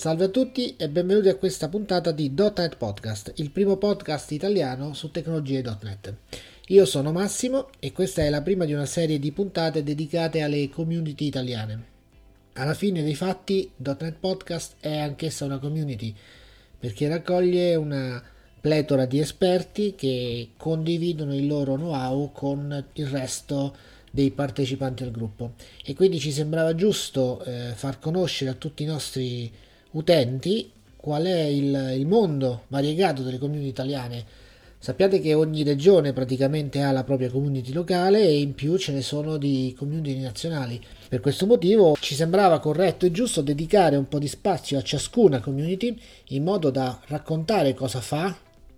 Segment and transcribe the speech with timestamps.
[0.00, 4.94] Salve a tutti e benvenuti a questa puntata di .NET Podcast, il primo podcast italiano
[4.94, 6.14] su tecnologie.NET.
[6.68, 10.70] Io sono Massimo e questa è la prima di una serie di puntate dedicate alle
[10.70, 11.84] community italiane.
[12.54, 16.14] Alla fine dei fatti, .NET Podcast è anch'essa una community
[16.78, 18.22] perché raccoglie una
[18.58, 23.76] pletora di esperti che condividono il loro know-how con il resto
[24.10, 25.52] dei partecipanti al gruppo
[25.84, 31.42] e quindi ci sembrava giusto eh, far conoscere a tutti i nostri utenti qual è
[31.44, 34.24] il, il mondo variegato delle community italiane.
[34.78, 39.02] Sappiate che ogni regione praticamente ha la propria community locale e in più ce ne
[39.02, 40.80] sono di community nazionali.
[41.08, 45.40] Per questo motivo ci sembrava corretto e giusto dedicare un po' di spazio a ciascuna
[45.40, 45.98] community
[46.28, 48.34] in modo da raccontare cosa fa,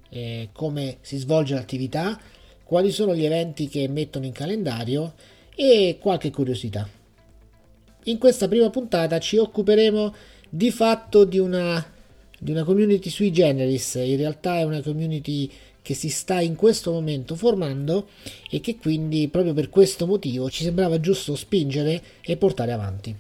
[0.09, 2.19] eh, come si svolge l'attività,
[2.65, 5.15] quali sono gli eventi che mettono in calendario
[5.55, 6.89] e qualche curiosità.
[8.05, 10.15] In questa prima puntata ci occuperemo
[10.55, 11.83] di fatto di una,
[12.39, 15.51] di una community sui generis, in realtà è una community
[15.81, 18.09] che si sta in questo momento formando
[18.51, 23.17] e che quindi proprio per questo motivo ci sembrava giusto spingere e portare avanti.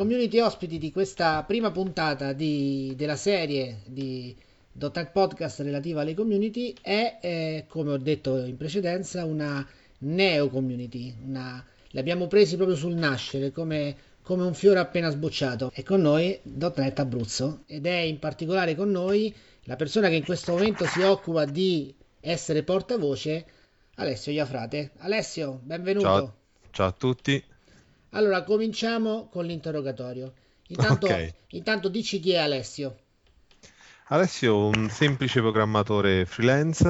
[0.00, 4.34] Community ospiti di questa prima puntata di, della serie di
[4.72, 9.66] .NET Podcast relativa alle community è, eh, come ho detto in precedenza, una
[9.98, 11.14] neo community.
[11.26, 15.70] Una, l'abbiamo presi proprio sul nascere come, come un fiore appena sbocciato.
[15.74, 19.34] E con noi .NET Abruzzo ed è in particolare con noi
[19.64, 23.44] la persona che in questo momento si occupa di essere portavoce,
[23.96, 24.92] Alessio Iafrate.
[25.00, 26.06] Alessio, benvenuto.
[26.06, 26.34] Ciao,
[26.70, 27.44] ciao a tutti.
[28.10, 30.32] Allora, cominciamo con l'interrogatorio.
[30.68, 31.32] Intanto, okay.
[31.48, 32.96] intanto dici chi è Alessio.
[34.12, 36.88] Alessio è un semplice programmatore freelance,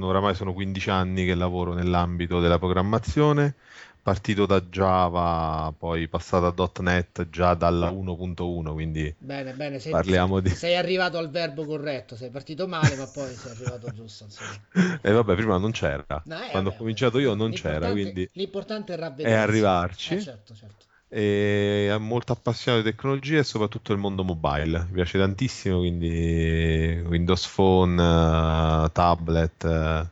[0.00, 3.54] oramai sono 15 anni che lavoro nell'ambito della programmazione,
[4.02, 10.40] partito da Java, poi passato a .NET già dalla 1.1, quindi bene, bene, sei, parliamo
[10.40, 10.50] di...
[10.50, 14.26] sei arrivato al verbo corretto, sei partito male ma poi sei arrivato giusto.
[14.74, 17.90] E eh, vabbè, prima non c'era, no, eh, quando vabbè, ho cominciato io non c'era,
[17.90, 20.14] quindi l'importante è, è arrivarci.
[20.14, 20.86] Eh, certo, certo.
[21.08, 27.04] E è molto appassionato di tecnologia e soprattutto il mondo mobile, mi piace tantissimo, quindi
[27.06, 30.08] Windows Phone, tablet,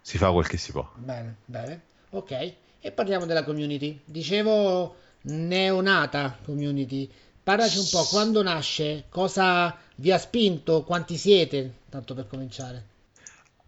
[0.00, 0.88] si fa quel che si può.
[0.94, 1.80] Bene, bene,
[2.10, 2.64] ok.
[2.86, 4.00] E parliamo della community.
[4.04, 7.10] Dicevo neonata community.
[7.42, 12.84] Parlaci un po', quando nasce, cosa vi ha spinto, quanti siete, tanto per cominciare.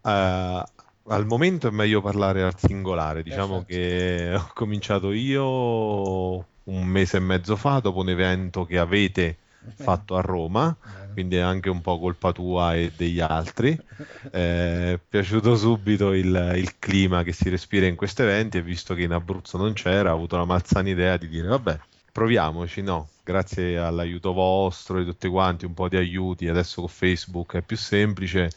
[0.03, 0.63] Uh,
[1.11, 3.77] al momento è meglio parlare al singolare, diciamo Perfetto.
[3.77, 9.39] che ho cominciato io un mese e mezzo fa dopo un evento che avete
[9.77, 10.77] fatto a Roma,
[11.13, 13.79] quindi è anche un po' colpa tua e degli altri.
[14.31, 18.95] Eh, è piaciuto subito il, il, clima che si respira in questi eventi e visto
[18.95, 21.79] che in Abruzzo non c'era, ho avuto la malsana idea di dire vabbè,
[22.13, 23.09] proviamoci, no?
[23.23, 27.77] Grazie all'aiuto vostro e tutti quanti, un po' di aiuti, adesso con Facebook è più
[27.77, 28.51] semplice.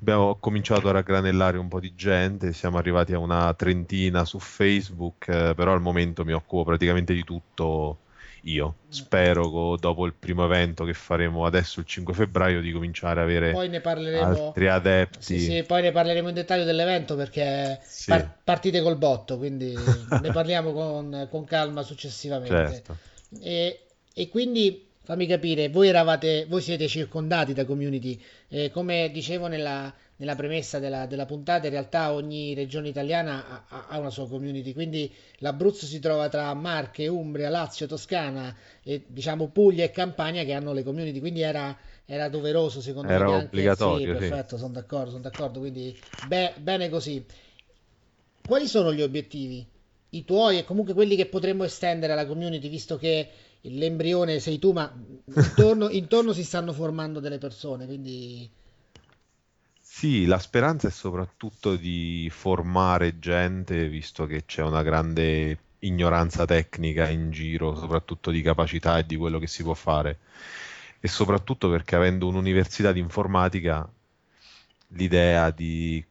[0.00, 5.28] Abbiamo cominciato a raggranellare un po' di gente, siamo arrivati a una trentina su Facebook,
[5.28, 7.98] eh, però al momento mi occupo praticamente di tutto
[8.42, 13.22] io spero dopo il primo evento che faremo adesso il 5 febbraio di cominciare a
[13.22, 15.22] avere poi ne parleremo, altri adepti.
[15.22, 18.10] Sì, sì, poi ne parleremo in dettaglio dell'evento perché sì.
[18.10, 22.72] par- partite col botto, quindi ne parliamo con, con calma successivamente.
[22.72, 22.96] Certo.
[23.40, 23.80] E,
[24.12, 29.92] e, quindi fammi capire, voi eravate, voi siete circondati da community, eh, come dicevo nella,
[30.20, 34.74] nella premessa della, della, puntata, in realtà ogni regione italiana ha, ha, una sua community,
[34.74, 40.52] quindi l'Abruzzo si trova tra Marche, Umbria, Lazio, Toscana, e, diciamo Puglia e Campania che
[40.52, 41.74] hanno le community, quindi era,
[42.04, 43.30] era doveroso secondo era me.
[43.30, 44.12] Era obbligatorio.
[44.12, 47.24] Sì, perfetto, sono d'accordo, sono d'accordo, quindi be, bene così.
[48.46, 49.66] Quali sono gli obiettivi?
[50.10, 53.26] I tuoi e comunque quelli che potremmo estendere alla community, visto che
[53.62, 54.92] l'embrione sei tu, ma
[55.34, 58.58] intorno, intorno si stanno formando delle persone, quindi
[60.00, 67.06] sì, la speranza è soprattutto di formare gente, visto che c'è una grande ignoranza tecnica
[67.10, 70.20] in giro, soprattutto di capacità e di quello che si può fare.
[71.00, 73.86] E soprattutto perché avendo un'università di informatica,
[74.88, 76.02] l'idea di,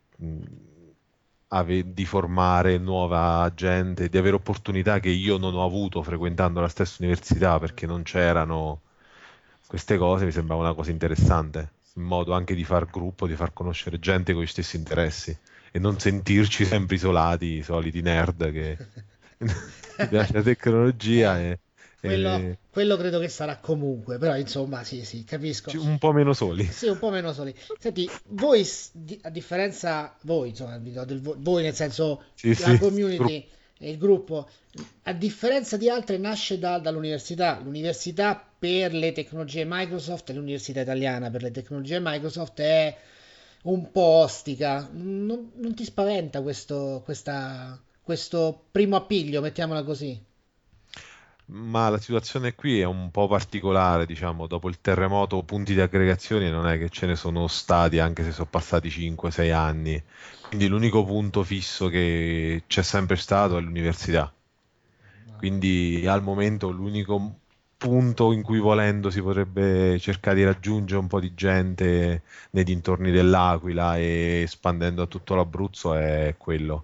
[1.85, 6.97] di formare nuova gente, di avere opportunità che io non ho avuto frequentando la stessa
[6.99, 8.81] università perché non c'erano
[9.67, 13.53] queste cose, mi sembrava una cosa interessante in modo anche di far gruppo, di far
[13.53, 15.37] conoscere gente con gli stessi interessi
[15.71, 18.77] e non sentirci sempre isolati, i soliti nerd che,
[20.09, 21.59] piace la tecnologia e,
[21.99, 22.57] quello, e...
[22.69, 25.71] quello, credo che sarà comunque, però insomma sì, sì, capisco.
[25.81, 26.65] Un po' meno soli.
[26.65, 27.53] Sì, un po' meno soli.
[27.77, 28.65] Senti, voi,
[29.21, 32.77] a differenza, voi, insomma, voi nel senso, sì, la sì.
[32.77, 33.45] community,
[33.79, 34.49] il gruppo,
[35.03, 37.59] a differenza di altre nasce da, dall'università.
[37.61, 42.95] L'università per le tecnologie Microsoft, l'università italiana per le tecnologie Microsoft è
[43.63, 44.89] un po' ostica.
[44.91, 50.27] Non, non ti spaventa questo, questa, questo primo appiglio, mettiamola così?
[51.51, 56.51] Ma la situazione qui è un po' particolare, diciamo, dopo il terremoto punti di aggregazione
[56.51, 60.03] non è che ce ne sono stati, anche se sono passati 5-6 anni.
[60.47, 64.31] Quindi l'unico punto fisso che c'è sempre stato è l'università.
[65.37, 67.39] Quindi al momento l'unico
[67.79, 73.09] punto in cui volendo si potrebbe cercare di raggiungere un po' di gente nei dintorni
[73.09, 76.83] dell'Aquila e espandendo a tutto l'Abruzzo è quello.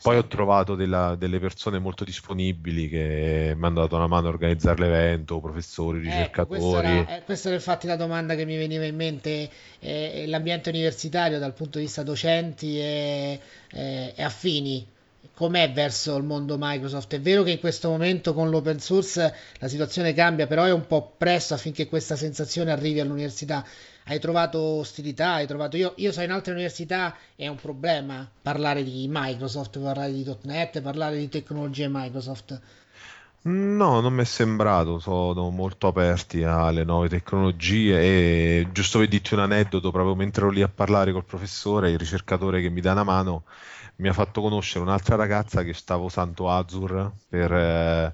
[0.00, 4.30] Poi ho trovato della, delle persone molto disponibili che mi hanno dato una mano a
[4.30, 6.54] organizzare l'evento, professori, ecco, ricercatori.
[6.54, 9.50] Eh, questa, era, eh, questa era infatti la domanda che mi veniva in mente.
[9.80, 13.40] Eh, l'ambiente universitario dal punto di vista docenti e
[14.18, 14.86] affini
[15.34, 17.14] com'è verso il mondo Microsoft.
[17.14, 20.86] È vero che in questo momento con l'open source la situazione cambia, però è un
[20.86, 23.64] po' presto affinché questa sensazione arrivi all'università
[24.06, 25.76] hai trovato ostilità, hai trovato...
[25.76, 30.80] Io, io so in altre università è un problema parlare di Microsoft, parlare di .NET,
[30.80, 32.60] parlare di tecnologie Microsoft.
[33.44, 39.34] No, non mi è sembrato, sono molto aperti alle nuove tecnologie e giusto per dirti
[39.34, 42.92] un aneddoto, proprio mentre ero lì a parlare col professore, il ricercatore che mi dà
[42.92, 43.42] una mano,
[43.96, 48.12] mi ha fatto conoscere un'altra ragazza che stava usando Azure per, eh,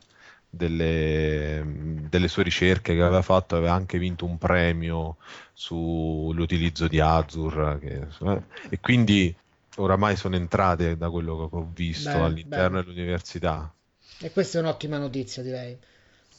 [0.49, 1.63] delle,
[2.09, 5.17] delle, sue ricerche che aveva fatto, aveva anche vinto un premio
[5.53, 9.35] sull'utilizzo di Azure che, eh, e quindi
[9.77, 12.95] oramai sono entrate da quello che ho visto bene, all'interno bene.
[12.95, 13.73] dell'università.
[14.21, 15.77] E questa è un'ottima notizia, direi.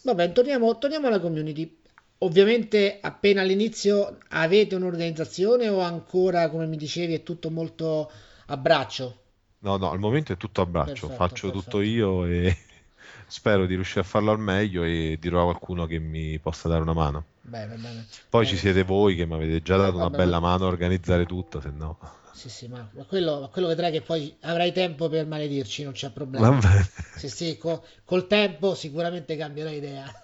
[0.04, 1.78] Vabbè, torniamo, torniamo alla community.
[2.20, 8.12] Ovviamente appena all'inizio avete un'organizzazione o ancora, come mi dicevi, è tutto molto
[8.48, 9.18] a braccio?
[9.60, 11.64] No, no, al momento è tutto a braccio, perfetto, faccio perfetto.
[11.64, 12.58] tutto io e
[13.28, 16.82] spero di riuscire a farlo al meglio e dirò a qualcuno che mi possa dare
[16.82, 17.26] una mano.
[17.42, 18.06] Bene, bene.
[18.30, 18.56] Poi bene.
[18.56, 21.70] ci siete voi che mi avete già dato una bella mano a organizzare tutto, se
[21.72, 21.98] no...
[22.40, 26.50] Sì, sì, ma quello, quello, vedrai che poi avrai tempo per maledirci, non c'è problema.
[26.50, 26.86] Vabbè.
[27.18, 30.10] Sì, sì, co, col tempo sicuramente cambierai idea.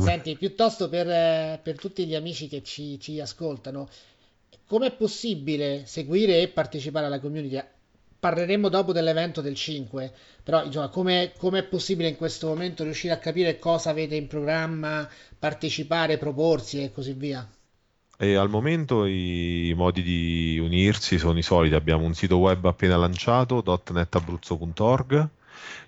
[0.00, 3.88] Senti, piuttosto per, per, tutti gli amici che ci, ci ascoltano,
[4.66, 7.62] com'è possibile seguire e partecipare alla community?
[8.18, 13.18] Parleremo dopo dell'evento del 5, però insomma, come è possibile in questo momento riuscire a
[13.18, 15.08] capire cosa avete in programma,
[15.38, 17.48] partecipare, proporsi e così via?
[18.18, 22.96] E al momento i modi di unirsi sono i soliti, abbiamo un sito web appena
[22.96, 25.28] lanciato, .netabruzzo.org,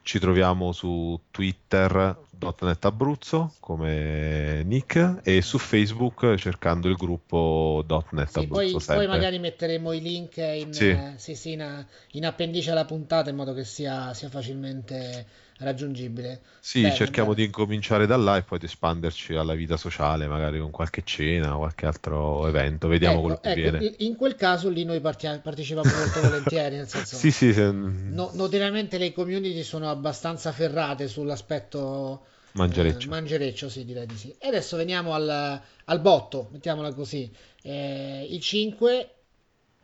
[0.03, 8.28] ci troviamo su Twitter .NET Abruzzo come nick e su Facebook cercando il gruppo .NET
[8.28, 10.88] sì, Abruzzo poi, poi, magari metteremo i link in, sì.
[10.88, 15.26] Eh, sì, in, in, appendice alla puntata in modo che sia, sia facilmente
[15.59, 16.41] raggiungibile.
[16.61, 17.41] Sì, bene, cerchiamo bene.
[17.41, 21.55] di incominciare da là e poi di espanderci alla vita sociale, magari con qualche cena
[21.55, 23.95] o qualche altro evento, vediamo ecco, quello che ecco, viene.
[23.99, 27.71] In quel caso lì noi partia- partecipiamo molto volentieri, nel senso sì, sì, se...
[27.71, 33.07] no, notoriamente le community sono abbastanza ferrate sull'aspetto mangereccio.
[33.07, 34.35] Eh, mangereccio, sì, direi di sì.
[34.38, 37.31] E adesso veniamo al, al botto, mettiamola così.
[37.62, 39.12] Eh, il 5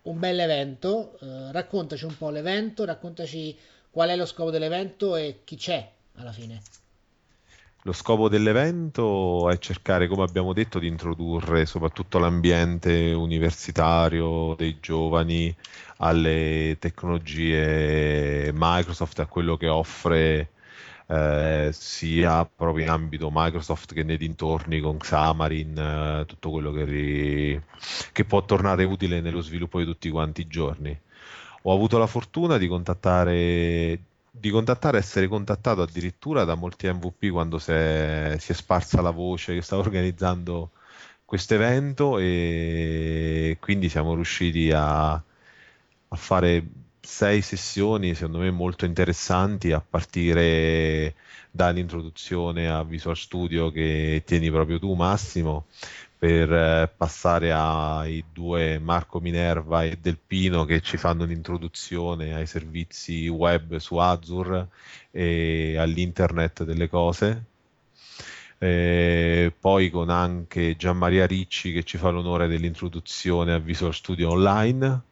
[0.05, 3.57] un bel evento, eh, raccontaci un po' l'evento, raccontaci
[3.95, 6.61] qual è lo scopo dell'evento e chi c'è alla fine.
[7.83, 15.55] Lo scopo dell'evento è cercare, come abbiamo detto, di introdurre soprattutto l'ambiente universitario dei giovani
[15.99, 20.49] alle tecnologie Microsoft, a quello che offre
[21.07, 26.85] eh, sia proprio in ambito Microsoft che nei dintorni con Xamarin, eh, tutto quello che,
[26.85, 27.63] ri...
[28.11, 31.01] che può tornare utile nello sviluppo di tutti quanti i giorni
[31.67, 33.99] ho avuto la fortuna di contattare,
[34.31, 39.11] di contattare, essere contattato addirittura da molti MVP quando si è, si è sparsa la
[39.11, 40.71] voce che stavo organizzando
[41.25, 46.65] questo evento e quindi siamo riusciti a, a fare
[47.05, 51.15] sei sessioni secondo me molto interessanti a partire
[51.51, 55.67] dall'introduzione a Visual Studio che tieni proprio tu Massimo
[56.19, 62.47] per eh, passare ai due Marco Minerva e Del Pino che ci fanno un'introduzione ai
[62.47, 64.69] servizi web su Azure
[65.11, 67.45] e all'internet delle cose.
[68.57, 75.03] E poi con anche Gianmaria Ricci che ci fa l'onore dell'introduzione a Visual Studio Online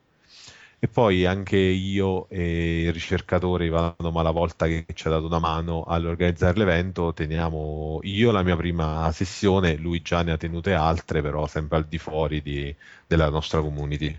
[0.85, 5.85] E poi anche io e i ricercatori Ivano Malavolta che ci ha dato una mano
[5.85, 11.47] all'organizzare l'evento, teniamo io la mia prima sessione, lui già ne ha tenute altre, però
[11.47, 12.75] sempre al di fuori di,
[13.07, 14.19] della nostra community.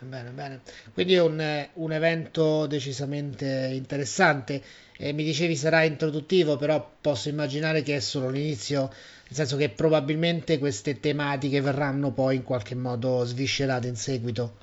[0.00, 0.60] Bene, bene.
[0.92, 4.62] Quindi è un, un evento decisamente interessante.
[4.98, 8.92] E mi dicevi sarà introduttivo, però posso immaginare che è solo l'inizio, nel
[9.30, 14.56] senso che probabilmente queste tematiche verranno poi in qualche modo sviscerate in seguito.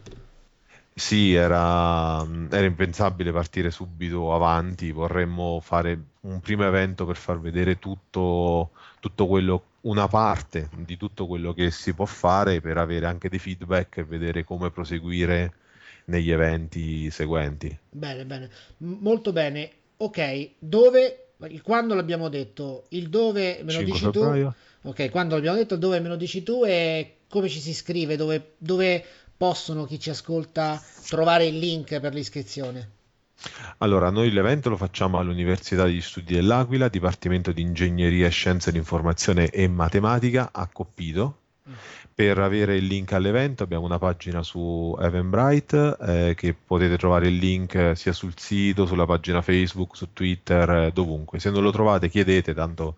[0.98, 7.78] Sì, era, era impensabile partire subito avanti, vorremmo fare un primo evento per far vedere
[7.78, 13.30] tutto, tutto quello una parte di tutto quello che si può fare per avere anche
[13.30, 15.54] dei feedback e vedere come proseguire
[16.06, 17.78] negli eventi seguenti.
[17.92, 19.70] Bene, bene, molto bene.
[19.98, 21.28] Ok, dove,
[21.62, 24.56] quando l'abbiamo detto, il dove me lo dici febbraio.
[24.82, 24.90] tu?
[24.90, 28.16] Ok, quando l'abbiamo detto, il dove me lo dici tu e come ci si iscrive,
[28.16, 29.04] dove, dove
[29.38, 32.96] possono chi ci ascolta trovare il link per l'iscrizione?
[33.78, 39.68] Allora, noi l'evento lo facciamo all'Università degli Studi dell'Aquila, Dipartimento di Ingegneria, Scienze dell'Informazione e
[39.68, 41.38] Matematica a Coppito.
[41.70, 41.74] Mm.
[42.16, 47.36] Per avere il link all'evento abbiamo una pagina su Eventbrite eh, che potete trovare il
[47.36, 51.40] link sia sul sito, sulla pagina Facebook, su Twitter, eh, dovunque.
[51.40, 52.98] Se non lo trovate chiedete, tanto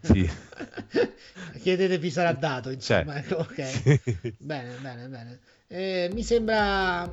[0.00, 0.28] sì.
[1.62, 3.22] chiedete vi sarà dato, insomma.
[3.22, 4.34] Cioè, ok, sì.
[4.38, 5.38] bene, bene, bene.
[5.72, 7.08] Eh, mi sembra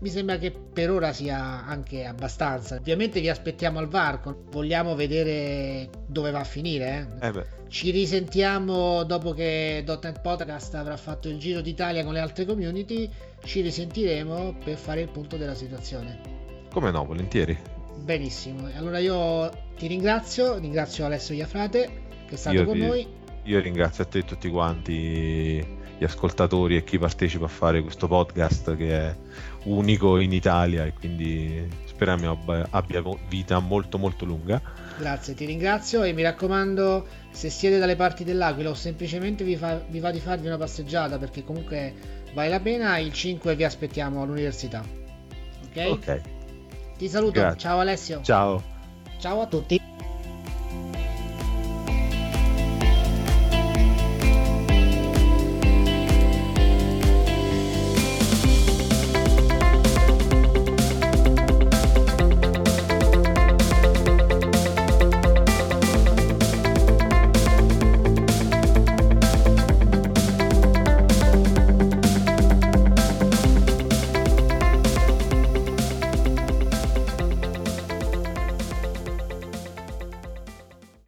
[0.00, 2.74] mi sembra che per ora sia anche abbastanza.
[2.74, 7.16] Ovviamente vi aspettiamo al varco, vogliamo vedere dove va a finire.
[7.20, 7.28] Eh?
[7.28, 12.44] Eh Ci risentiamo dopo che .NET Podcast avrà fatto il giro d'Italia con le altre
[12.44, 13.08] community,
[13.44, 16.18] ci risentiremo per fare il punto della situazione.
[16.72, 17.56] Come no, volentieri.
[18.02, 22.80] Benissimo, allora io ti ringrazio, ringrazio Alessio Iafrate che è stato io con vi...
[22.80, 23.06] noi.
[23.44, 28.08] Io ringrazio a te e tutti quanti gli ascoltatori e chi partecipa a fare questo
[28.08, 29.16] podcast che è
[29.64, 32.36] unico in Italia e quindi speriamo
[32.70, 34.60] abbia vita molto molto lunga.
[34.98, 39.80] Grazie, ti ringrazio e mi raccomando se siete dalle parti dell'Aquila o semplicemente vi, fa,
[39.88, 41.94] vi va di farvi una passeggiata perché comunque
[42.34, 44.84] vale la pena, il 5 vi aspettiamo all'università.
[45.66, 45.86] Ok?
[45.88, 46.20] Ok.
[46.98, 47.60] Ti saluto, Grazie.
[47.60, 48.20] ciao Alessio.
[48.22, 48.62] Ciao.
[49.18, 49.91] Ciao a tutti.